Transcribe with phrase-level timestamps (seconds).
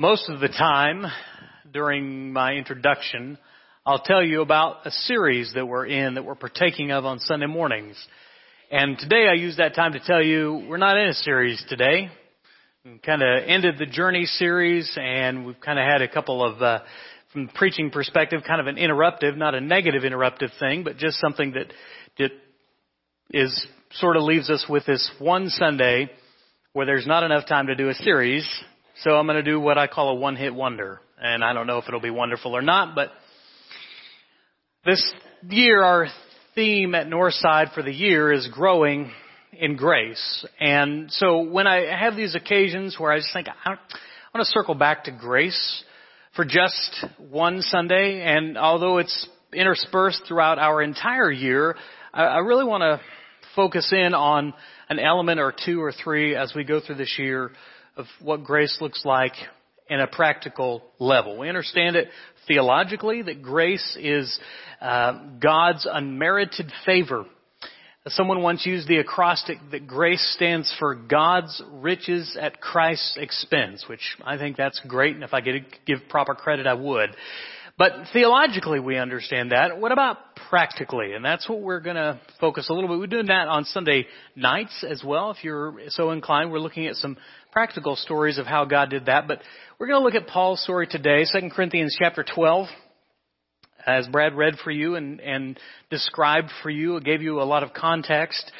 [0.00, 1.04] Most of the time
[1.70, 3.36] during my introduction,
[3.84, 7.44] I'll tell you about a series that we're in that we're partaking of on Sunday
[7.44, 8.02] mornings.
[8.70, 12.08] And today I use that time to tell you we're not in a series today.
[12.82, 16.62] We kind of ended the journey series and we've kind of had a couple of,
[16.62, 16.78] uh,
[17.34, 21.20] from the preaching perspective, kind of an interruptive, not a negative interruptive thing, but just
[21.20, 21.74] something that,
[22.16, 22.30] that
[23.32, 26.08] is sort of leaves us with this one Sunday
[26.72, 28.48] where there's not enough time to do a series.
[29.02, 31.00] So I'm going to do what I call a one hit wonder.
[31.18, 33.08] And I don't know if it'll be wonderful or not, but
[34.84, 35.10] this
[35.48, 36.08] year our
[36.54, 39.10] theme at Northside for the year is growing
[39.58, 40.44] in grace.
[40.60, 43.78] And so when I have these occasions where I just think I want
[44.40, 45.82] to circle back to grace
[46.36, 51.74] for just one Sunday, and although it's interspersed throughout our entire year,
[52.12, 53.00] I really want to
[53.56, 54.52] focus in on
[54.90, 57.52] an element or two or three as we go through this year
[58.00, 59.34] of what grace looks like
[59.88, 61.38] in a practical level.
[61.38, 62.08] We understand it
[62.48, 64.38] theologically that grace is
[64.80, 67.26] uh, God's unmerited favor.
[68.08, 74.16] Someone once used the acrostic that grace stands for God's riches at Christ's expense, which
[74.24, 77.10] I think that's great, and if I could give proper credit, I would.
[77.80, 79.78] But theologically, we understand that.
[79.78, 80.18] What about
[80.50, 81.12] practically?
[81.14, 82.98] And that's what we're going to focus a little bit.
[82.98, 84.06] We're doing that on Sunday
[84.36, 85.30] nights as well.
[85.30, 87.16] If you're so inclined, we're looking at some
[87.52, 89.26] practical stories of how God did that.
[89.28, 89.40] But
[89.78, 92.68] we're going to look at Paul's story today, 2 Corinthians chapter 12.
[93.86, 95.58] As Brad read for you and, and
[95.90, 98.50] described for you, it gave you a lot of context.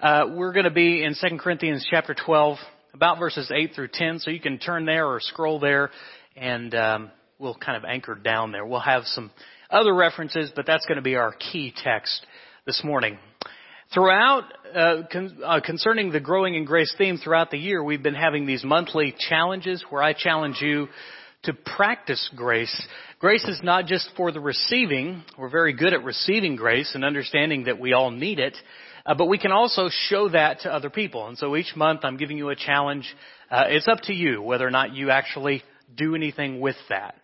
[0.00, 2.56] Uh, we're going to be in 2 Corinthians chapter 12,
[2.94, 5.90] about verses 8 through 10, so you can turn there or scroll there
[6.36, 8.64] and um, we'll kind of anchor down there.
[8.64, 9.30] We'll have some
[9.70, 12.26] other references, but that's going to be our key text
[12.66, 13.18] this morning.
[13.92, 18.14] Throughout, uh, con- uh, concerning the growing in grace theme throughout the year, we've been
[18.14, 20.86] having these monthly challenges where I challenge you
[21.42, 22.86] to practice grace.
[23.18, 25.24] Grace is not just for the receiving.
[25.36, 28.56] We're very good at receiving grace and understanding that we all need it.
[29.04, 31.26] Uh, but we can also show that to other people.
[31.26, 33.12] And so each month I'm giving you a challenge.
[33.50, 35.64] Uh, it's up to you whether or not you actually
[35.96, 37.16] do anything with that.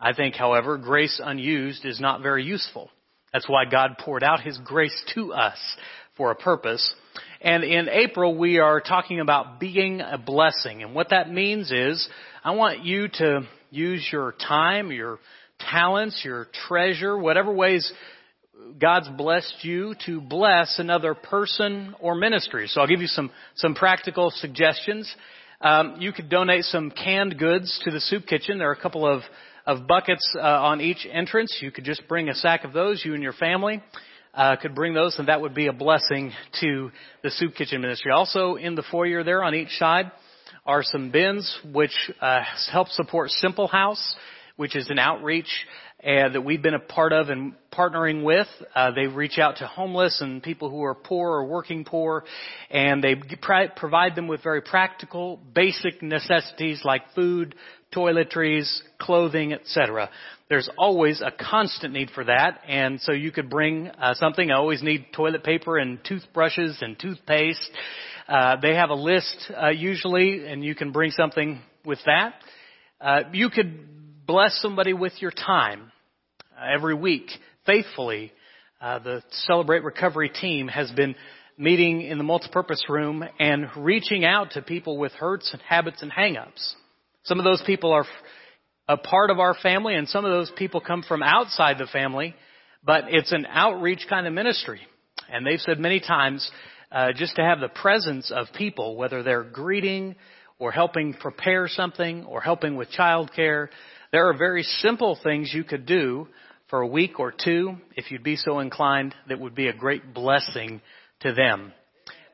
[0.00, 2.88] I think, however, grace unused is not very useful.
[3.34, 5.58] That's why God poured out His grace to us
[6.16, 6.94] for a purpose.
[7.40, 10.82] And in April, we are talking about being a blessing.
[10.82, 12.08] And what that means is,
[12.42, 15.18] I want you to use your time, your
[15.58, 17.92] talents, your treasure, whatever ways
[18.80, 22.66] God's blessed you to bless another person or ministry.
[22.68, 25.12] So I'll give you some, some practical suggestions.
[25.60, 28.58] Um, you could donate some canned goods to the soup kitchen.
[28.58, 29.22] There are a couple of
[29.66, 31.58] of buckets uh, on each entrance.
[31.60, 33.82] You could just bring a sack of those, you and your family.
[34.34, 36.90] Uh, could bring those, and that would be a blessing to
[37.22, 38.10] the soup kitchen ministry.
[38.10, 40.10] Also, in the foyer there on each side
[40.66, 42.40] are some bins which uh,
[42.72, 44.16] help support Simple House,
[44.56, 45.46] which is an outreach
[46.02, 48.48] uh, that we've been a part of and partnering with.
[48.74, 52.24] Uh, they reach out to homeless and people who are poor or working poor,
[52.70, 53.14] and they
[53.76, 57.54] provide them with very practical, basic necessities like food,
[57.94, 60.10] toiletries, clothing, etc.
[60.48, 64.50] There's always a constant need for that, and so you could bring uh, something.
[64.50, 67.70] I always need toilet paper and toothbrushes and toothpaste.
[68.28, 72.34] Uh, they have a list uh, usually, and you can bring something with that.
[73.00, 75.92] Uh, you could bless somebody with your time
[76.56, 77.30] uh, every week
[77.66, 78.32] faithfully.
[78.80, 81.14] Uh, the Celebrate Recovery team has been
[81.56, 86.10] meeting in the multipurpose room and reaching out to people with hurts and habits and
[86.10, 86.74] hangups.
[87.24, 88.04] Some of those people are
[88.86, 92.34] a part of our family and some of those people come from outside the family,
[92.84, 94.80] but it's an outreach kind of ministry.
[95.32, 96.50] And they've said many times,
[96.92, 100.16] uh, just to have the presence of people, whether they're greeting
[100.58, 103.68] or helping prepare something or helping with childcare,
[104.12, 106.28] there are very simple things you could do
[106.68, 110.12] for a week or two, if you'd be so inclined, that would be a great
[110.12, 110.80] blessing
[111.20, 111.72] to them.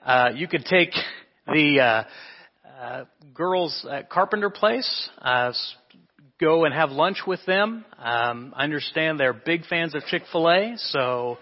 [0.05, 0.93] Uh, you could take
[1.47, 2.05] the uh,
[2.81, 3.05] uh,
[3.35, 5.11] girls at Carpenter Place.
[5.21, 5.53] Uh,
[6.41, 7.85] go and have lunch with them.
[7.99, 11.37] Um, I understand they're big fans of Chick Fil A, so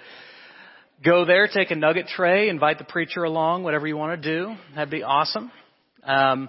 [1.04, 4.54] go there, take a nugget tray, invite the preacher along, whatever you want to do.
[4.74, 5.52] That'd be awesome.
[6.02, 6.48] Um,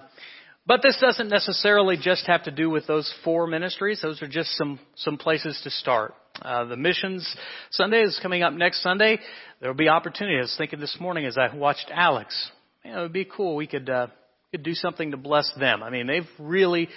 [0.66, 4.00] but this doesn't necessarily just have to do with those four ministries.
[4.02, 6.14] Those are just some some places to start.
[6.42, 7.36] Uh, the missions
[7.70, 9.20] Sunday is coming up next Sunday.
[9.60, 10.38] There will be opportunity.
[10.38, 12.50] I was thinking this morning as I watched Alex.
[12.84, 13.56] You know, it would be cool.
[13.56, 14.08] We could uh,
[14.50, 15.82] could do something to bless them.
[15.82, 16.88] I mean, they've really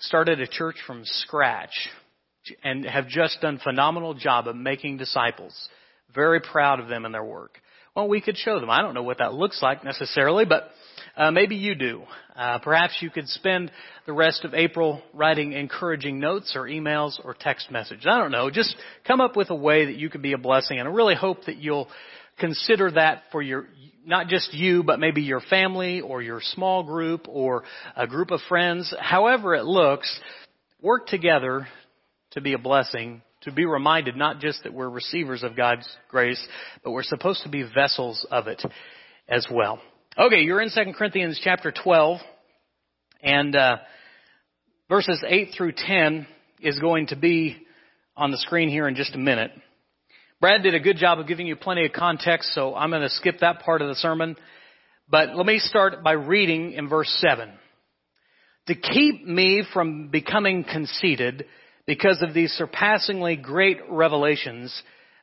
[0.00, 1.88] started a church from scratch
[2.62, 5.54] and have just done phenomenal job of making disciples.
[6.14, 7.58] Very proud of them and their work.
[7.96, 8.70] Well, we could show them.
[8.70, 10.70] I don't know what that looks like necessarily, but
[11.16, 12.02] Uh, maybe you do.
[12.36, 13.72] Uh, perhaps you could spend
[14.06, 18.06] the rest of April writing encouraging notes or emails or text messages.
[18.06, 18.50] I don't know.
[18.50, 21.16] Just come up with a way that you could be a blessing, and I really
[21.16, 21.88] hope that you'll
[22.38, 23.66] consider that for your
[24.08, 27.62] not just you, but maybe your family or your small group or
[27.94, 28.92] a group of friends.
[28.98, 30.18] However it looks,
[30.80, 31.68] work together
[32.32, 36.44] to be a blessing to be reminded not just that we're receivers of God's grace,
[36.82, 38.62] but we're supposed to be vessels of it
[39.28, 39.80] as well.
[40.16, 42.18] Okay, you're in 2 Corinthians chapter 12,
[43.22, 43.76] and uh,
[44.88, 46.26] verses 8 through 10
[46.60, 47.56] is going to be
[48.16, 49.52] on the screen here in just a minute.
[50.40, 53.08] Brad did a good job of giving you plenty of context, so I'm going to
[53.08, 54.36] skip that part of the sermon.
[55.10, 57.50] But let me start by reading in verse 7.
[58.68, 61.46] To keep me from becoming conceited,
[61.88, 64.72] because of these surpassingly great revelations,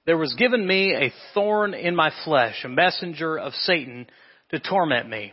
[0.05, 4.07] there was given me a thorn in my flesh, a messenger of Satan
[4.49, 5.31] to torment me.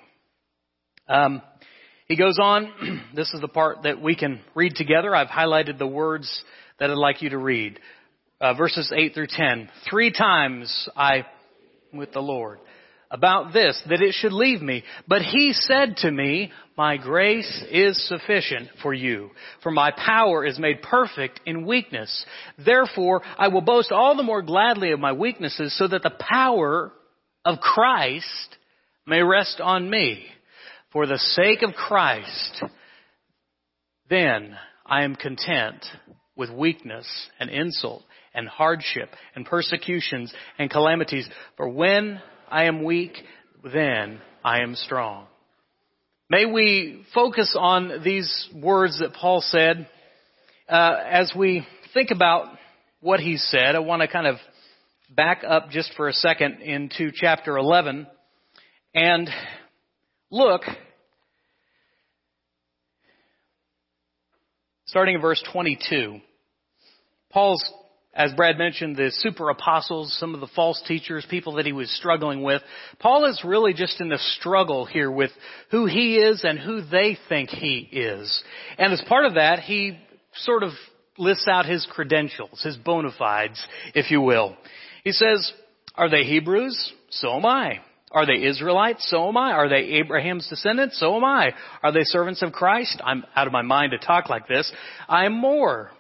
[1.09, 1.43] Um,
[2.07, 3.03] he goes on.
[3.17, 5.13] this is the part that we can read together.
[5.13, 6.45] I've highlighted the words
[6.79, 7.81] that I'd like you to read.
[8.43, 9.69] Uh, verses 8 through 10.
[9.89, 11.27] Three times I
[11.95, 12.59] with the Lord
[13.09, 14.83] about this, that it should leave me.
[15.07, 19.31] But he said to me, my grace is sufficient for you,
[19.63, 22.27] for my power is made perfect in weakness.
[22.59, 26.91] Therefore, I will boast all the more gladly of my weaknesses so that the power
[27.45, 28.57] of Christ
[29.07, 30.25] may rest on me.
[30.93, 32.65] For the sake of Christ,
[34.11, 35.85] then I am content
[36.35, 37.07] with weakness
[37.39, 38.03] and insult
[38.35, 41.29] and hardship and persecutions and calamities.
[41.57, 42.21] For when
[42.51, 43.13] I am weak,
[43.73, 45.27] then I am strong.
[46.29, 49.89] May we focus on these words that Paul said
[50.69, 52.47] uh, as we think about
[53.01, 53.75] what he said.
[53.75, 54.37] I want to kind of
[55.11, 58.07] back up just for a second into chapter 11
[58.95, 59.29] and
[60.31, 60.63] look,
[64.87, 66.21] starting in verse 22.
[67.31, 67.63] Paul's
[68.15, 71.91] as Brad mentioned, the super apostles, some of the false teachers, people that he was
[71.97, 72.61] struggling with.
[72.99, 75.31] Paul is really just in a struggle here with
[75.71, 78.43] who he is and who they think he is.
[78.77, 79.99] And as part of that, he
[80.35, 80.73] sort of
[81.17, 83.65] lists out his credentials, his bona fides,
[83.95, 84.57] if you will.
[85.05, 85.51] He says,
[85.95, 86.93] are they Hebrews?
[87.11, 87.81] So am I.
[88.11, 89.09] Are they Israelites?
[89.09, 89.53] So am I.
[89.53, 91.01] Are they Abraham's descendants?
[91.01, 91.53] So am I.
[91.83, 93.01] Are they servants of Christ?
[93.03, 94.71] I'm out of my mind to talk like this.
[95.09, 95.91] I am more.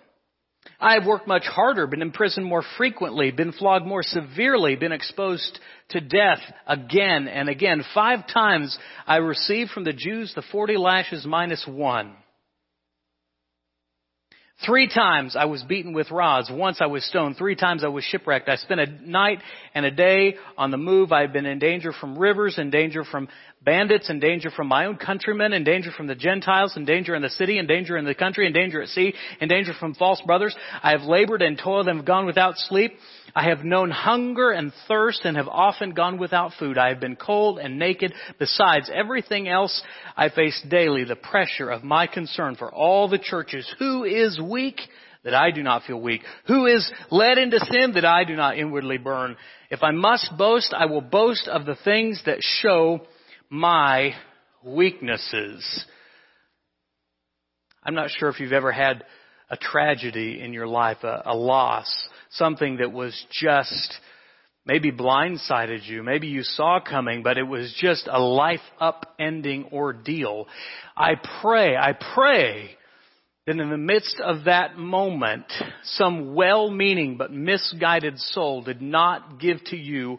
[0.82, 5.61] I have worked much harder, been imprisoned more frequently, been flogged more severely, been exposed
[5.90, 7.84] to death again and again.
[7.94, 8.76] Five times
[9.06, 12.17] I received from the Jews the 40 lashes minus one.
[14.64, 16.49] Three times I was beaten with rods.
[16.49, 17.37] Once I was stoned.
[17.37, 18.49] Three times I was shipwrecked.
[18.49, 19.40] I spent a night
[19.75, 21.10] and a day on the move.
[21.10, 23.28] I've been in danger from rivers, in danger from
[23.64, 27.22] bandits, in danger from my own countrymen, in danger from the Gentiles, in danger in
[27.22, 30.22] the city, in danger in the country, in danger at sea, in danger from false
[30.25, 30.54] brothers.
[30.81, 32.93] I have labored and toiled and have gone without sleep.
[33.34, 36.76] I have known hunger and thirst and have often gone without food.
[36.76, 38.12] I have been cold and naked.
[38.38, 39.82] Besides everything else,
[40.17, 43.73] I face daily the pressure of my concern for all the churches.
[43.79, 44.81] Who is weak
[45.25, 46.23] that I do not feel weak?
[46.46, 49.37] Who is led into sin that I do not inwardly burn?
[49.70, 53.00] If I must boast, I will boast of the things that show
[53.49, 54.12] my
[54.62, 55.87] weaknesses.
[57.82, 59.04] I'm not sure if you've ever had
[59.49, 63.95] a tragedy in your life, a, a loss, something that was just
[64.65, 66.03] maybe blindsided you.
[66.03, 70.47] Maybe you saw coming, but it was just a life upending ordeal.
[70.97, 72.71] I pray, I pray
[73.47, 75.47] that in the midst of that moment,
[75.83, 80.19] some well-meaning but misguided soul did not give to you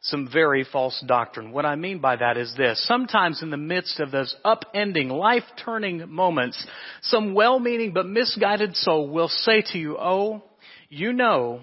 [0.00, 1.52] some very false doctrine.
[1.52, 2.84] What I mean by that is this.
[2.86, 6.64] Sometimes in the midst of those upending, life-turning moments,
[7.02, 10.42] some well-meaning but misguided soul will say to you, oh,
[10.88, 11.60] you know,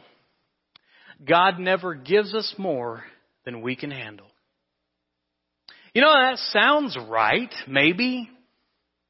[1.27, 3.03] God never gives us more
[3.45, 4.27] than we can handle.
[5.93, 8.29] You know, that sounds right, maybe,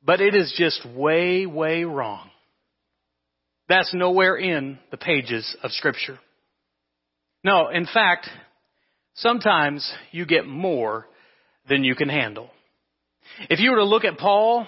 [0.03, 2.29] but it is just way, way wrong.
[3.69, 6.19] That's nowhere in the pages of scripture.
[7.43, 8.27] No, in fact,
[9.15, 11.07] sometimes you get more
[11.69, 12.49] than you can handle.
[13.49, 14.67] If you were to look at Paul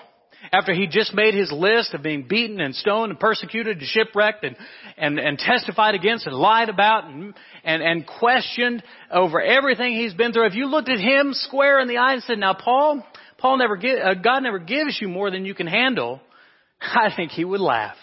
[0.51, 4.43] after he just made his list of being beaten and stoned and persecuted and shipwrecked
[4.43, 4.55] and,
[4.97, 7.33] and, and testified against and lied about and,
[7.63, 11.87] and, and questioned over everything he's been through, if you looked at him square in
[11.87, 13.05] the eye and said, now Paul,
[13.37, 16.21] Paul never give, uh, God never gives you more than you can handle,
[16.81, 17.97] I think he would laugh.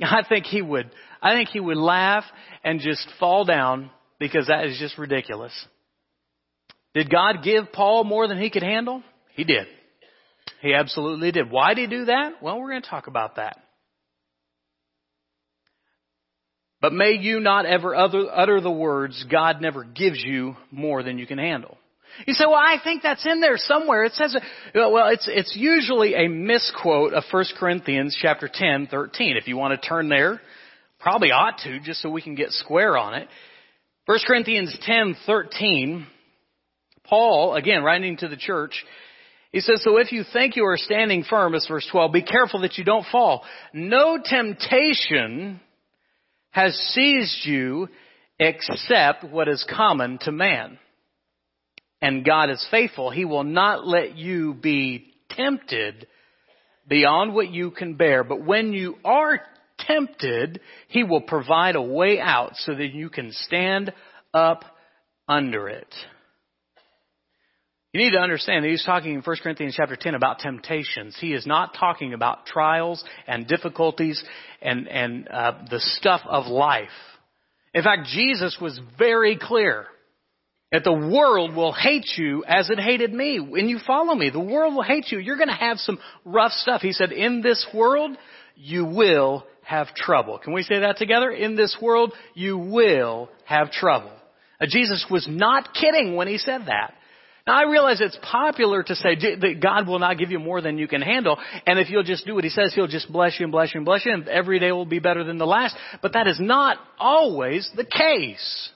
[0.00, 2.24] I think he would, I think he would laugh
[2.64, 5.52] and just fall down because that is just ridiculous.
[6.94, 9.02] Did God give Paul more than he could handle?
[9.34, 9.66] He did.
[10.62, 11.50] He absolutely did.
[11.50, 12.40] Why did he do that?
[12.40, 13.58] Well, we're going to talk about that.
[16.80, 21.26] But may you not ever utter the words, God never gives you more than you
[21.26, 21.76] can handle.
[22.26, 24.04] You say, well, I think that's in there somewhere.
[24.04, 24.36] It says,
[24.74, 29.36] well, it's, it's usually a misquote of 1 Corinthians chapter 10, 13.
[29.36, 30.40] If you want to turn there,
[31.00, 33.28] probably ought to, just so we can get square on it.
[34.06, 36.06] 1 Corinthians 10, 13,
[37.04, 38.84] Paul, again, writing to the church,
[39.52, 42.62] he says, so if you think you are standing firm, as verse 12, be careful
[42.62, 43.44] that you don't fall.
[43.74, 45.60] No temptation
[46.50, 47.88] has seized you
[48.38, 50.78] except what is common to man.
[52.00, 53.10] And God is faithful.
[53.10, 56.06] He will not let you be tempted
[56.88, 58.24] beyond what you can bear.
[58.24, 59.38] But when you are
[59.78, 63.92] tempted, He will provide a way out so that you can stand
[64.32, 64.64] up
[65.28, 65.94] under it.
[67.92, 71.14] You need to understand that he's talking in 1 Corinthians chapter 10 about temptations.
[71.20, 74.22] He is not talking about trials and difficulties
[74.62, 76.88] and, and uh, the stuff of life.
[77.74, 79.86] In fact, Jesus was very clear
[80.70, 83.40] that the world will hate you as it hated me.
[83.40, 85.18] When you follow me, the world will hate you.
[85.18, 86.80] You're going to have some rough stuff.
[86.80, 88.16] He said, in this world,
[88.56, 90.38] you will have trouble.
[90.38, 91.30] Can we say that together?
[91.30, 94.12] In this world, you will have trouble.
[94.58, 96.94] Uh, Jesus was not kidding when he said that.
[97.46, 100.78] Now I realize it's popular to say that God will not give you more than
[100.78, 103.46] you can handle, and if you'll just do what He says, He'll just bless you
[103.46, 105.76] and bless you and bless you, and every day will be better than the last.
[106.00, 108.70] But that is not always the case.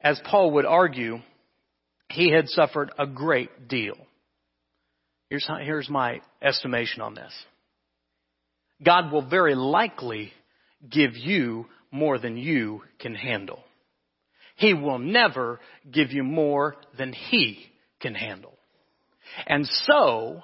[0.00, 1.18] As Paul would argue,
[2.10, 3.96] he had suffered a great deal.
[5.30, 7.32] Here's, how, here's my estimation on this.
[8.84, 10.32] God will very likely
[10.88, 13.64] give you more than you can handle.
[14.56, 15.60] He will never
[15.90, 17.66] give you more than He
[18.00, 18.54] can handle.
[19.46, 20.42] And so,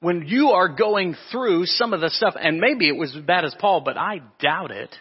[0.00, 3.44] when you are going through some of the stuff, and maybe it was as bad
[3.44, 4.94] as Paul, but I doubt it.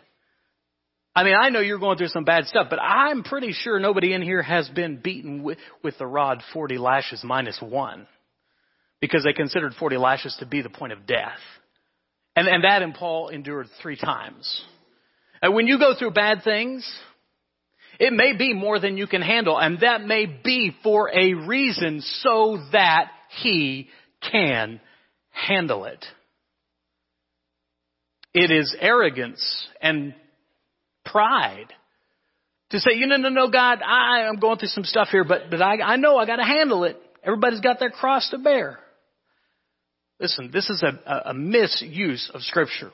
[1.16, 4.14] I mean, I know you're going through some bad stuff, but I'm pretty sure nobody
[4.14, 8.08] in here has been beaten with, with the rod 40 lashes minus one.
[9.02, 11.40] Because they considered 40 lashes to be the point of death.
[12.36, 14.64] And, and that and Paul endured three times.
[15.42, 16.88] And when you go through bad things,
[18.00, 22.02] it may be more than you can handle, and that may be for a reason
[22.02, 23.12] so that
[23.42, 23.90] He
[24.32, 24.80] can
[25.32, 26.06] handle it.
[28.34, 30.14] It is arrogance and
[31.06, 31.74] pride
[32.70, 35.50] to say, you know, no, no, God, I, am going through some stuff here, but,
[35.50, 37.02] but I, I know I got to handle it.
[37.24, 38.78] Everybody's got their cross to bear.
[40.20, 42.92] Listen, this is a, a misuse of Scripture.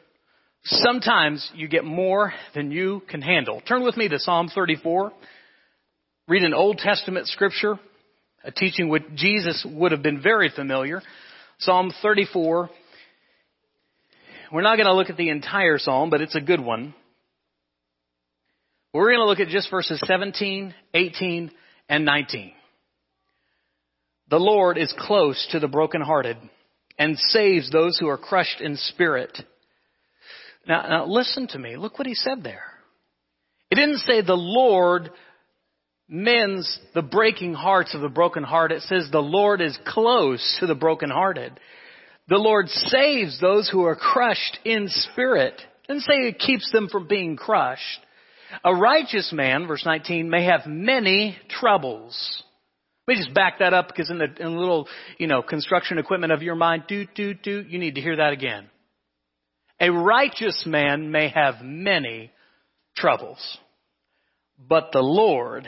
[0.66, 3.62] Sometimes you get more than you can handle.
[3.62, 5.12] Turn with me to Psalm 34.
[6.28, 7.78] Read an Old Testament scripture,
[8.46, 11.02] a teaching which Jesus would have been very familiar.
[11.60, 12.70] Psalm 34.
[14.54, 16.94] We're not going to look at the entire psalm, but it's a good one.
[18.94, 21.52] We're going to look at just verses 17, 18,
[21.90, 22.54] and 19.
[24.30, 26.38] The Lord is close to the brokenhearted
[26.98, 29.38] and saves those who are crushed in spirit.
[30.68, 31.78] Now, now listen to me.
[31.78, 32.64] Look what he said there.
[33.70, 35.10] It didn't say the Lord
[36.08, 38.78] mends the breaking hearts of the broken brokenhearted.
[38.78, 41.60] It says the Lord is close to the brokenhearted.
[42.28, 45.56] The Lord saves those who are crushed in spirit.
[45.56, 48.00] It didn't say it keeps them from being crushed.
[48.64, 52.44] A righteous man, verse 19, may have many troubles.
[53.08, 55.98] Let me just back that up because in the, in the little, you know, construction
[55.98, 58.70] equipment of your mind, do, do, do, you need to hear that again.
[59.80, 62.32] A righteous man may have many
[62.96, 63.58] troubles,
[64.58, 65.68] but the Lord,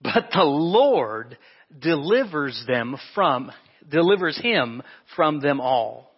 [0.00, 1.36] but the Lord
[1.76, 3.50] delivers them from,
[3.88, 4.82] delivers him
[5.14, 6.08] from them all.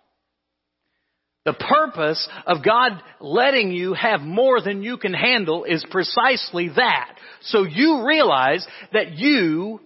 [1.47, 7.17] The purpose of God letting you have more than you can handle is precisely that.
[7.43, 9.81] So you realize that you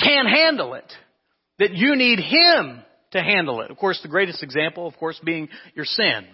[0.00, 0.92] can handle it.
[1.58, 2.82] That you need Him
[3.16, 3.70] to handle it.
[3.70, 6.26] Of course, the greatest example, of course, being your sin.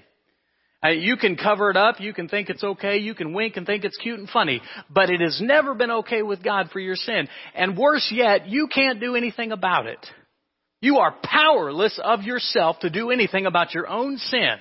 [0.85, 3.65] Uh, you can cover it up, you can think it's okay, you can wink and
[3.65, 4.61] think it's cute and funny,
[4.91, 7.29] but it has never been okay with God for your sin.
[7.55, 10.05] And worse yet, you can't do anything about it.
[10.81, 14.57] You are powerless of yourself to do anything about your own sin,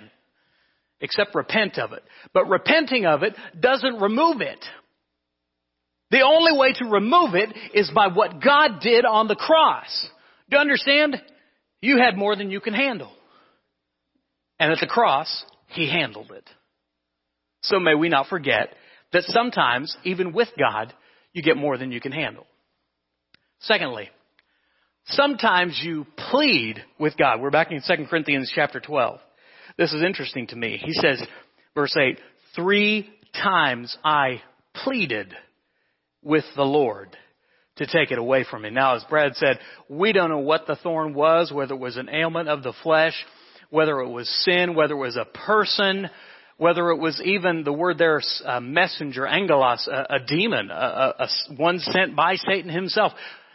[0.99, 2.03] except repent of it.
[2.35, 4.63] But repenting of it doesn't remove it.
[6.11, 10.07] The only way to remove it is by what God did on the cross.
[10.49, 11.19] Do you understand?
[11.81, 13.11] You had more than you can handle.
[14.59, 16.47] And at the cross, He handled it.
[17.61, 18.73] So may we not forget
[19.13, 20.93] that sometimes, even with God,
[21.33, 22.45] you get more than you can handle.
[23.59, 24.09] Secondly,
[25.05, 27.41] Sometimes you plead with God.
[27.41, 29.19] We're back in 2 Corinthians chapter 12.
[29.77, 30.79] This is interesting to me.
[30.83, 31.21] He says,
[31.73, 32.19] verse 8,
[32.55, 34.41] three times I
[34.83, 35.33] pleaded
[36.21, 37.15] with the Lord
[37.77, 38.69] to take it away from me.
[38.69, 39.59] Now, as Brad said,
[39.89, 43.13] we don't know what the thorn was, whether it was an ailment of the flesh,
[43.69, 46.09] whether it was sin, whether it was a person,
[46.57, 51.13] whether it was even the word there, a uh, messenger, angelos, a, a demon, a,
[51.19, 53.13] a, one sent by Satan himself.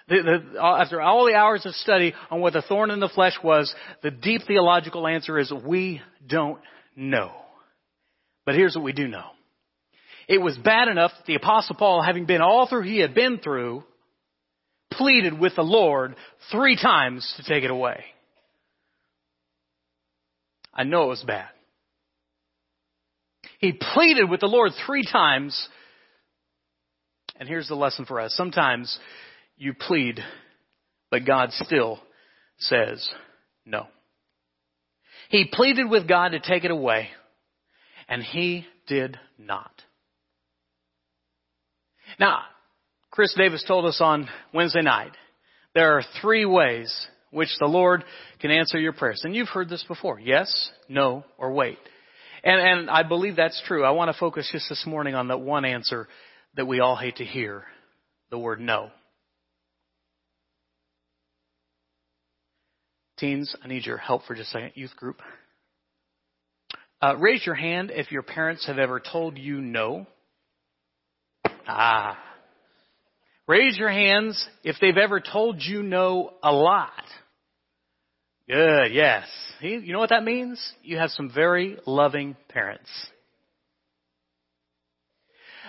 [0.08, 3.08] The, the, uh, after all the hours of study on what the thorn in the
[3.08, 6.60] flesh was, the deep theological answer is we don't
[6.96, 7.32] know.
[8.44, 9.26] But here's what we do know.
[10.28, 13.38] It was bad enough that the apostle Paul, having been all through he had been
[13.38, 13.84] through,
[14.92, 16.16] pleaded with the Lord
[16.50, 18.04] three times to take it away.
[20.72, 21.48] I know it was bad.
[23.58, 25.68] He pleaded with the Lord three times.
[27.38, 28.34] And here's the lesson for us.
[28.36, 28.98] Sometimes
[29.56, 30.20] you plead,
[31.10, 32.00] but God still
[32.58, 33.08] says
[33.64, 33.86] no.
[35.28, 37.08] He pleaded with God to take it away,
[38.08, 39.72] and he did not.
[42.20, 42.42] Now,
[43.16, 45.12] Chris Davis told us on Wednesday night,
[45.74, 46.94] there are three ways
[47.30, 48.04] which the Lord
[48.40, 49.22] can answer your prayers.
[49.24, 50.20] And you've heard this before.
[50.20, 51.78] Yes, no, or wait.
[52.44, 53.86] And, and I believe that's true.
[53.86, 56.08] I want to focus just this morning on that one answer
[56.56, 57.64] that we all hate to hear,
[58.28, 58.90] the word no.
[63.16, 64.72] Teens, I need your help for just a second.
[64.74, 65.22] Youth group.
[67.00, 70.06] Uh, raise your hand if your parents have ever told you no.
[71.66, 72.18] Ah.
[73.48, 76.90] Raise your hands if they've ever told you no a lot.
[78.48, 79.24] Good, yes.
[79.60, 80.60] You know what that means?
[80.82, 82.90] You have some very loving parents.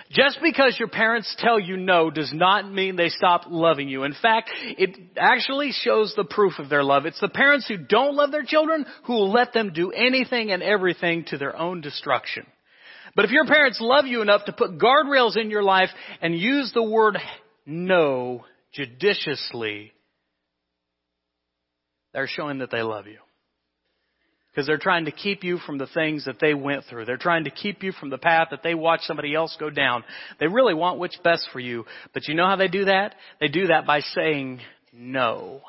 [0.10, 4.04] Just because your parents tell you no does not mean they stop loving you.
[4.04, 7.06] In fact, it actually shows the proof of their love.
[7.06, 10.64] It's the parents who don't love their children who will let them do anything and
[10.64, 12.46] everything to their own destruction.
[13.16, 15.90] But if your parents love you enough to put guardrails in your life
[16.22, 17.18] and use the word
[17.68, 19.92] no judiciously,
[22.14, 23.20] they're showing that they love you.
[24.50, 27.06] Because they're trying to keep you from the things that they went through.
[27.06, 30.04] They're trying to keep you from the path that they watched somebody else go down.
[30.40, 31.86] They really want what's best for you.
[32.12, 33.14] But you know how they do that?
[33.40, 35.62] They do that by saying no.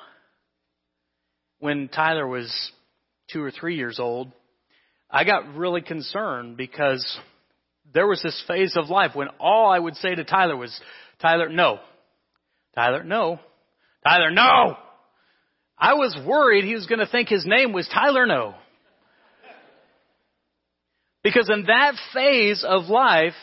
[1.59, 2.51] When Tyler was
[3.31, 4.33] two or three years old,
[5.11, 7.19] I got really concerned because
[7.93, 10.79] there was this phase of life when all I would say to Tyler was,
[11.21, 11.81] Tyler, no.
[12.75, 13.41] Tyler, no.
[14.05, 14.77] Tyler, no.
[15.79, 18.55] I was worried he was going to think his name was Tyler No.
[21.23, 23.35] Because in that phase of life,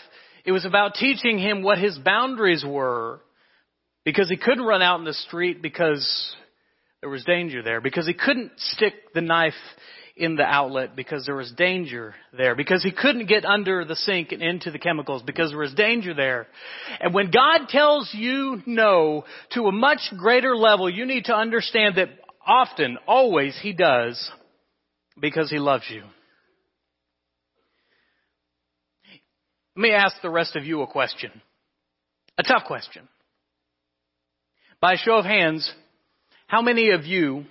[0.45, 3.19] it was about teaching him what his boundaries were.
[4.05, 6.35] Because he couldn't run out in the street because
[7.01, 7.81] there was danger there.
[7.81, 9.53] Because he couldn't stick the knife
[10.17, 12.55] in the outlet because there was danger there.
[12.55, 16.13] Because he couldn't get under the sink and into the chemicals because there was danger
[16.13, 16.47] there.
[17.01, 21.95] And when God tells you no to a much greater level, you need to understand
[21.95, 22.09] that
[22.45, 24.31] often, always, He does
[25.19, 26.03] because He loves you.
[29.75, 31.31] Let me ask the rest of you a question.
[32.37, 33.09] A tough question.
[34.79, 35.69] By show of hands,
[36.47, 37.45] how many of you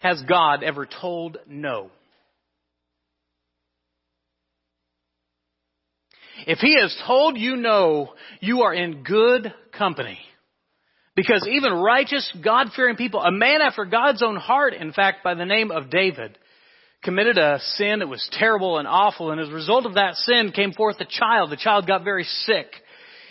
[0.00, 1.90] has God ever told no?
[6.46, 10.18] If He has told you no, you are in good company.
[11.16, 15.44] Because even righteous, God-fearing people, a man after God's own heart, in fact, by the
[15.44, 16.38] name of David,
[17.02, 20.52] committed a sin that was terrible and awful, and as a result of that sin
[20.54, 21.50] came forth a child.
[21.50, 22.66] The child got very sick.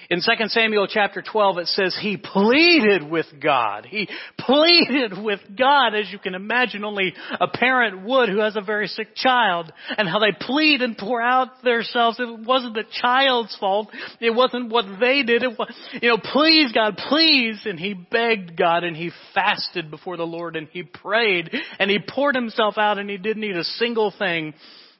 [0.09, 3.85] In 2 Samuel chapter 12 it says he pleaded with God.
[3.85, 4.07] He
[4.39, 8.87] pleaded with God as you can imagine only a parent would who has a very
[8.87, 9.71] sick child.
[9.97, 12.19] And how they plead and pour out themselves.
[12.19, 13.89] It wasn't the child's fault.
[14.21, 15.43] It wasn't what they did.
[15.43, 17.61] It was, you know, please God, please.
[17.65, 21.99] And he begged God and he fasted before the Lord and he prayed and he
[21.99, 24.53] poured himself out and he didn't need a single thing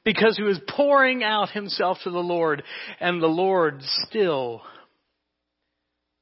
[0.04, 2.62] because he was pouring out himself to the Lord
[3.00, 4.62] and the Lord still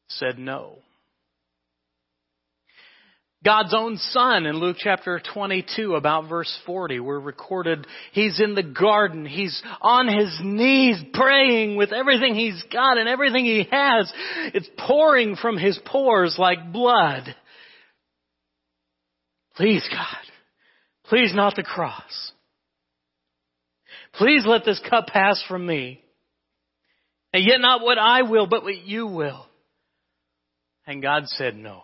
[0.08, 0.78] said no.
[3.44, 8.62] God's own son in Luke chapter 22 about verse 40 we're recorded he's in the
[8.64, 14.12] garden he's on his knees praying with everything he's got and everything he has.
[14.52, 17.36] It's pouring from his pores like blood.
[19.54, 20.26] Please God
[21.08, 22.32] please not the cross.
[24.14, 26.02] Please let this cup pass from me.
[27.32, 29.45] And yet not what I will but what you will
[30.86, 31.82] and God said no.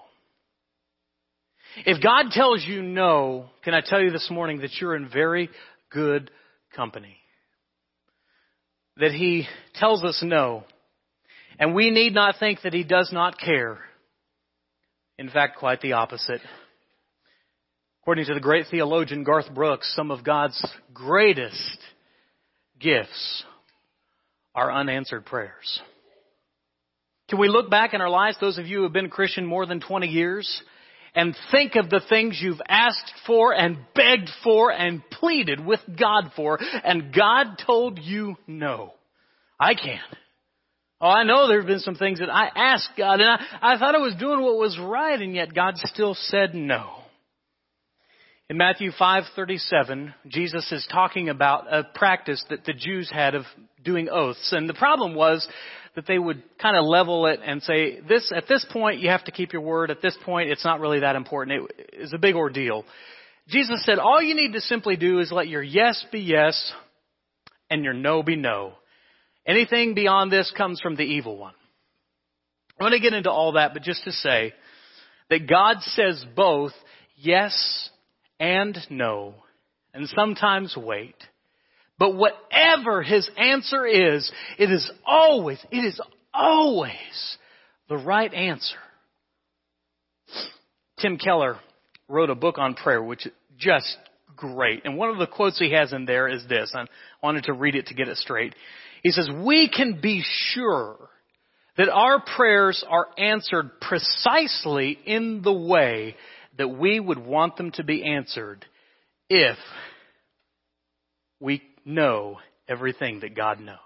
[1.87, 5.49] If God tells you no, can I tell you this morning that you're in very
[5.91, 6.31] good
[6.77, 7.17] company?
[8.99, 10.65] That He tells us no.
[11.59, 13.79] And we need not think that He does not care.
[15.19, 16.41] In fact, quite the opposite.
[18.03, 20.61] According to the great theologian Garth Brooks, some of God's
[20.93, 21.79] greatest
[22.81, 23.45] gifts
[24.55, 25.81] are unanswered prayers.
[27.33, 29.65] Can we look back in our lives, those of you who have been Christian more
[29.65, 30.63] than 20 years,
[31.15, 36.33] and think of the things you've asked for and begged for and pleaded with God
[36.37, 38.93] for, and God told you no.
[39.59, 40.03] I can.
[41.01, 43.79] Oh, I know there have been some things that I asked God, and I, I
[43.79, 46.99] thought I was doing what was right, and yet God still said no.
[48.51, 53.45] In Matthew 5:37, Jesus is talking about a practice that the Jews had of
[53.83, 54.53] doing oaths.
[54.53, 55.49] And the problem was
[55.95, 59.25] that they would kind of level it and say, this, at this point you have
[59.25, 59.91] to keep your word.
[59.91, 61.71] At this point it's not really that important.
[61.79, 62.85] It is a big ordeal.
[63.49, 66.73] Jesus said, all you need to simply do is let your yes be yes
[67.69, 68.75] and your no be no.
[69.47, 71.55] Anything beyond this comes from the evil one.
[72.79, 74.53] I'm going to get into all that, but just to say
[75.29, 76.73] that God says both
[77.17, 77.91] yes
[78.39, 79.35] and no,
[79.93, 81.17] and sometimes wait.
[82.03, 86.01] But whatever his answer is, it is always, it is
[86.35, 87.37] always
[87.89, 88.75] the right answer.
[90.99, 91.61] Tim Keller
[92.09, 93.97] wrote a book on prayer, which is just
[94.35, 94.81] great.
[94.85, 96.73] And one of the quotes he has in there is this.
[96.75, 96.87] I
[97.23, 98.57] wanted to read it to get it straight.
[99.05, 100.97] He says, we can be sure
[101.77, 106.17] that our prayers are answered precisely in the way
[106.59, 108.67] that we would want them to be answered
[109.31, 109.57] if
[111.39, 113.77] we know everything that God knows.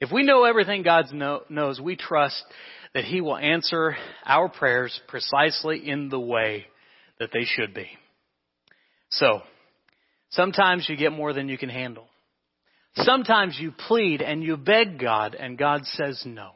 [0.00, 2.42] If we know everything God knows, we trust
[2.94, 6.66] that He will answer our prayers precisely in the way
[7.18, 7.88] that they should be.
[9.10, 9.40] So,
[10.30, 12.06] sometimes you get more than you can handle.
[12.96, 16.52] Sometimes you plead and you beg God and God says no.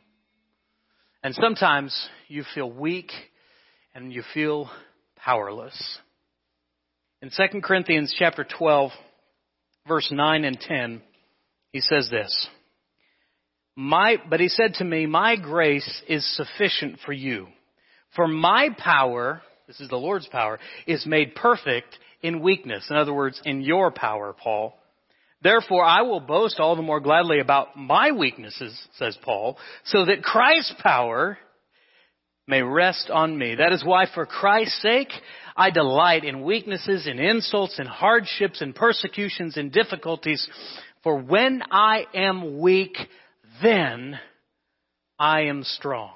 [1.22, 3.10] And sometimes you feel weak
[3.94, 4.70] and you feel
[5.16, 5.98] powerless.
[7.20, 8.90] In 2 Corinthians chapter 12,
[9.90, 11.02] verse 9 and 10,
[11.72, 12.48] he says this.
[13.74, 17.48] My, but he said to me, my grace is sufficient for you.
[18.14, 22.86] For my power, this is the Lord's power, is made perfect in weakness.
[22.88, 24.74] In other words, in your power, Paul.
[25.42, 30.22] Therefore, I will boast all the more gladly about my weaknesses, says Paul, so that
[30.22, 31.36] Christ's power
[32.46, 33.56] may rest on me.
[33.56, 35.10] That is why for Christ's sake,
[35.60, 40.48] I delight in weaknesses, in insults, in hardships, in persecutions, in difficulties.
[41.02, 42.96] For when I am weak,
[43.62, 44.18] then
[45.18, 46.12] I am strong.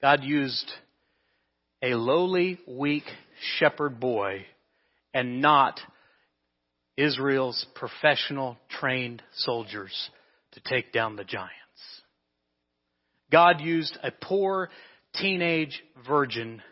[0.00, 0.72] God used
[1.82, 3.04] a lowly, weak
[3.58, 4.46] shepherd boy
[5.12, 5.78] and not
[6.96, 10.08] Israel's professional trained soldiers
[10.52, 11.52] to take down the giants.
[13.30, 14.70] God used a poor
[15.14, 16.62] teenage virgin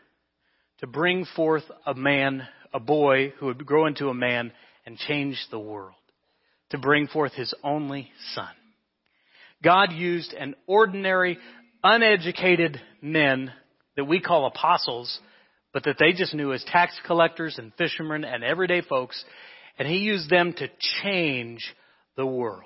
[0.78, 4.52] to bring forth a man, a boy who would grow into a man
[4.86, 5.94] and change the world,
[6.70, 8.48] to bring forth his only son.
[9.62, 11.38] God used an ordinary,
[11.82, 13.52] uneducated men
[13.96, 15.18] that we call apostles,
[15.72, 19.22] but that they just knew as tax collectors and fishermen and everyday folks,
[19.78, 20.68] and he used them to
[21.02, 21.64] change
[22.16, 22.64] the world.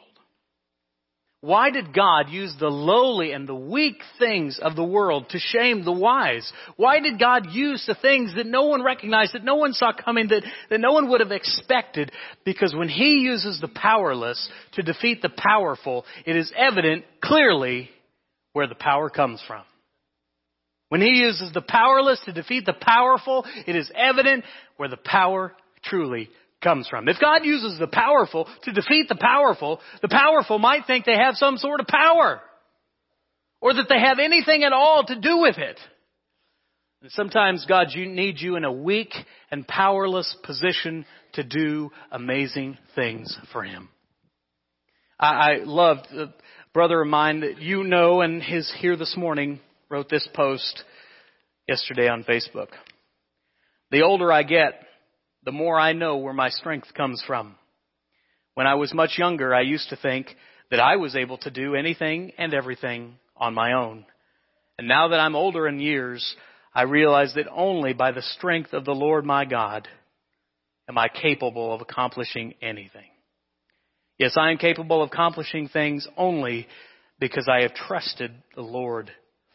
[1.43, 5.85] Why did God use the lowly and the weak things of the world to shame
[5.85, 6.51] the wise?
[6.77, 10.29] Why did God use the things that no one recognized, that no one saw coming,
[10.29, 12.13] that, that no one would have expected?
[12.45, 17.91] Because when He uses the powerless to defeat the powerful, it is evident clearly
[18.53, 19.65] where the power comes from.
[20.91, 24.45] When He uses the powerless to defeat the powerful, it is evident
[24.77, 26.31] where the power truly
[26.63, 27.09] comes from.
[27.09, 31.35] If God uses the powerful to defeat the powerful, the powerful might think they have
[31.35, 32.41] some sort of power.
[33.61, 35.79] Or that they have anything at all to do with it.
[37.03, 39.13] And sometimes God needs you in a weak
[39.51, 43.89] and powerless position to do amazing things for Him.
[45.19, 46.27] I, I loved a uh,
[46.73, 50.85] brother of mine that you know and is here this morning wrote this post
[51.69, 52.69] yesterday on Facebook.
[53.91, 54.83] The older I get,
[55.45, 57.57] the more I know where my strength comes from.
[58.55, 60.29] When I was much younger, I used to think
[60.71, 64.05] that I was able to do anything and everything on my own.
[64.79, 66.35] And now that I'm older in years,
[66.75, 69.89] I realize that only by the strength of the Lord my God
[70.89, 73.11] am I capable of accomplishing anything.
[74.19, 76.69] Yes, I am capable of accomplishing things only
[77.19, 79.11] because I have trusted the Lord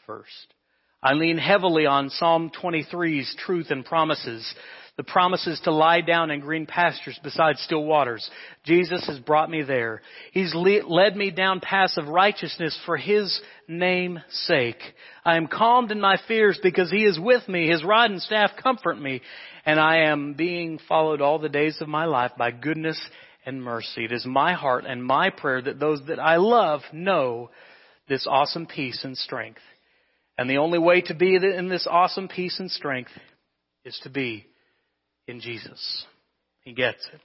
[0.06, 0.54] first.
[1.02, 4.54] I lean heavily on Psalm 23's truth and promises.
[4.98, 8.28] The promises to lie down in green pastures beside still waters.
[8.66, 10.02] Jesus has brought me there.
[10.32, 14.82] He's led me down paths of righteousness for His name's sake.
[15.24, 17.70] I am calmed in my fears because He is with me.
[17.70, 19.22] His rod and staff comfort me.
[19.68, 23.00] And I am being followed all the days of my life by goodness
[23.46, 24.06] and mercy.
[24.06, 27.52] It is my heart and my prayer that those that I love know
[28.10, 29.62] this awesome peace and strength.
[30.40, 33.12] And the only way to be in this awesome peace and strength
[33.86, 34.48] is to be
[35.28, 36.06] in Jesus.
[36.62, 37.22] He gets it.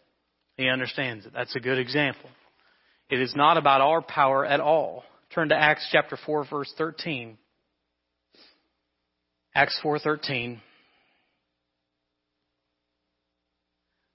[0.57, 1.33] He understands it.
[1.35, 2.31] That's a good example.
[3.11, 5.05] It is not about our power at all.
[5.35, 7.39] Turn to Acts chapter 4 verse 13.
[9.55, 10.61] Acts 4:13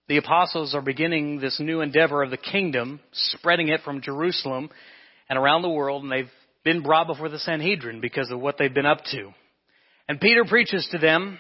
[0.08, 4.70] The apostles are beginning this new endeavor of the kingdom, spreading it from Jerusalem
[5.30, 6.32] and around the world, and they've
[6.64, 9.34] been brought before the Sanhedrin because of what they've been up to.
[10.08, 11.40] And Peter preaches to them,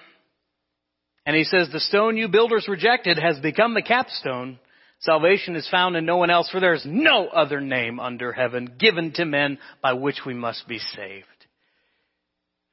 [1.28, 4.60] and he says, The stone you builders rejected has become the capstone.
[5.02, 8.78] Salvation is found in no one else, for there is no other name under heaven
[8.80, 11.28] given to men by which we must be saved.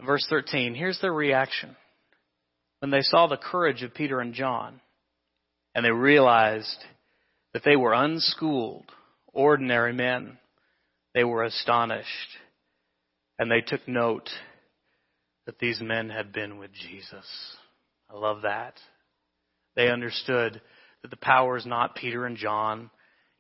[0.01, 1.75] Verse 13, here's their reaction.
[2.79, 4.81] When they saw the courage of Peter and John,
[5.75, 6.85] and they realized
[7.55, 8.87] that they were unschooled,
[9.33, 10.39] ordinary men,
[11.13, 12.39] they were astonished
[13.37, 14.31] and they took note
[15.47, 17.27] that these men had been with Jesus.
[18.15, 18.75] I love that.
[19.75, 20.61] They understood
[21.03, 22.91] that the power is not Peter and John.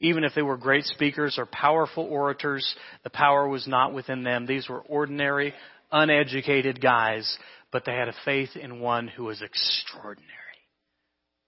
[0.01, 4.47] Even if they were great speakers or powerful orators, the power was not within them.
[4.47, 5.55] These were ordinary,
[5.93, 7.39] uneducated guys,
[7.71, 10.31] but they had a faith in one who was extraordinary.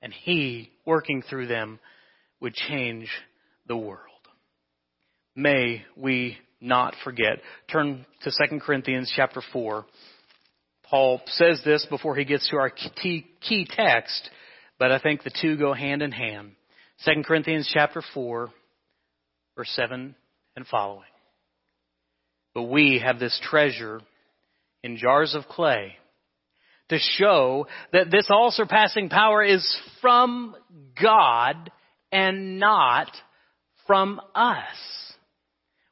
[0.00, 1.80] And he, working through them,
[2.40, 3.08] would change
[3.66, 4.00] the world.
[5.34, 7.40] May we not forget.
[7.70, 9.84] Turn to 2 Corinthians chapter 4.
[10.90, 14.30] Paul says this before he gets to our key, text,
[14.78, 16.52] but I think the two go hand in hand.
[17.04, 18.50] 2 Corinthians chapter 4,
[19.56, 20.14] verse 7
[20.54, 21.02] and following.
[22.54, 24.00] But we have this treasure
[24.82, 25.96] in jars of clay
[26.88, 30.54] to show that this all surpassing power is from
[31.00, 31.70] God
[32.12, 33.10] and not
[33.86, 34.64] from us.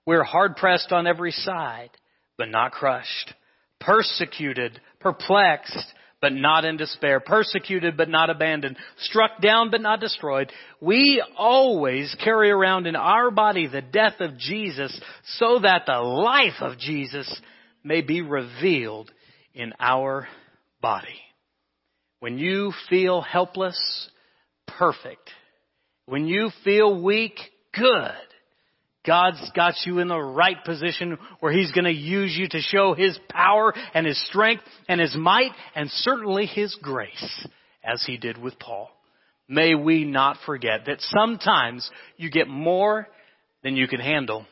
[0.07, 1.91] We're hard pressed on every side,
[2.39, 3.35] but not crushed.
[3.85, 5.87] Persecuted, perplexed,
[6.21, 7.21] but not in despair.
[7.21, 8.77] Persecuted, but not abandoned.
[8.99, 10.51] Struck down, but not destroyed.
[10.81, 14.99] We always carry around in our body the death of Jesus
[15.37, 17.31] so that the life of Jesus
[17.83, 19.11] may be revealed
[19.53, 20.27] in our
[20.81, 21.21] body.
[22.21, 24.09] When you feel helpless,
[24.67, 25.29] perfect.
[26.07, 27.39] When you feel weak,
[27.75, 28.13] good.
[29.07, 32.95] God's got you in the right position where He's going to use you to show
[32.95, 37.47] His power and His strength and His might and certainly His grace
[37.83, 38.91] as He did with Paul.
[39.47, 43.07] May we not forget that sometimes you get more
[43.63, 44.47] than you can handle.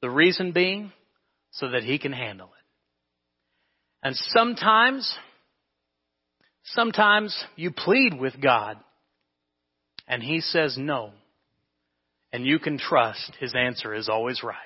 [0.00, 0.92] The reason being
[1.52, 4.06] so that He can handle it.
[4.06, 5.16] And sometimes,
[6.64, 8.76] sometimes you plead with God
[10.08, 11.12] and He says no
[12.32, 14.56] and you can trust his answer is always right.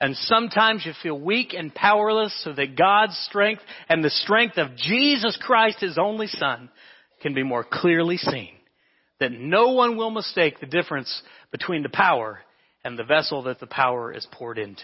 [0.00, 4.74] And sometimes you feel weak and powerless so that God's strength and the strength of
[4.74, 6.70] Jesus Christ, his only son,
[7.20, 8.54] can be more clearly seen.
[9.20, 11.22] That no one will mistake the difference
[11.52, 12.40] between the power
[12.82, 14.82] and the vessel that the power is poured into.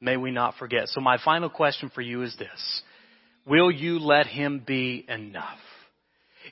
[0.00, 0.86] May we not forget.
[0.86, 2.82] So my final question for you is this.
[3.44, 5.58] Will you let him be enough?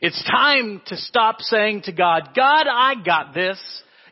[0.01, 3.61] It's time to stop saying to God, God, I got this.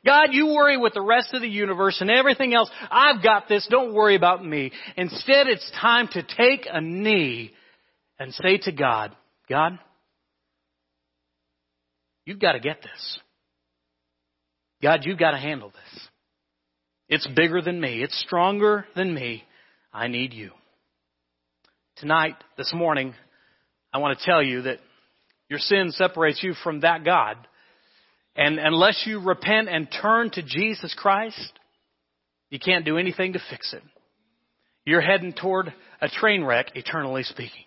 [0.04, 2.70] God, you worry with the rest of the universe and everything else.
[2.90, 3.66] I've got this.
[3.70, 4.70] Don't worry about me.
[4.96, 7.52] Instead, it's time to take a knee
[8.18, 9.16] and say to God,
[9.48, 9.78] God,
[12.26, 13.18] you've got to get this.
[14.82, 16.08] God, you've got to handle this.
[17.08, 18.02] It's bigger than me.
[18.02, 19.44] It's stronger than me.
[19.92, 20.50] I need you.
[21.96, 23.14] Tonight, this morning,
[23.92, 24.78] I want to tell you that
[25.48, 27.36] your sin separates you from that God
[28.36, 31.52] and unless you repent and turn to Jesus Christ,
[32.50, 33.82] you can't do anything to fix it.
[34.84, 37.64] You're heading toward a train wreck, eternally speaking.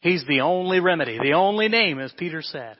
[0.00, 2.76] He's the only remedy, the only name, as Peter said.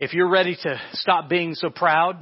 [0.00, 2.16] If you're ready to stop being so proud,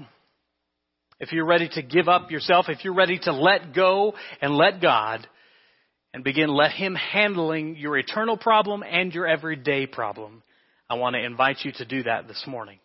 [1.21, 4.83] if you're ready to give up yourself, if you're ready to let go and let
[4.83, 5.27] God
[6.13, 10.43] and begin let Him handling your eternal problem and your everyday problem,
[10.89, 12.81] I want to invite you to do that this morning.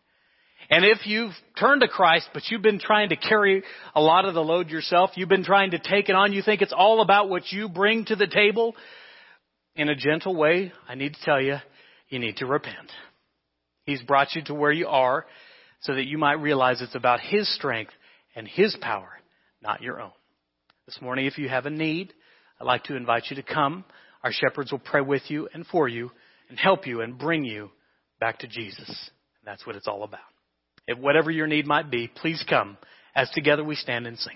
[0.69, 4.33] And if you've turned to Christ, but you've been trying to carry a lot of
[4.33, 7.29] the load yourself, you've been trying to take it on, you think it's all about
[7.29, 8.75] what you bring to the table,
[9.75, 11.57] in a gentle way, I need to tell you,
[12.09, 12.91] you need to repent.
[13.83, 15.25] He's brought you to where you are
[15.81, 17.91] so that you might realize it's about His strength
[18.35, 19.09] and His power,
[19.61, 20.11] not your own.
[20.85, 22.13] This morning, if you have a need,
[22.59, 23.83] I'd like to invite you to come.
[24.23, 26.11] Our shepherds will pray with you and for you
[26.49, 27.69] and help you and bring you
[28.19, 29.11] back to Jesus.
[29.43, 30.34] That's what it's all about.
[30.87, 32.77] If whatever your need might be, please come
[33.15, 34.35] as together we stand and sing.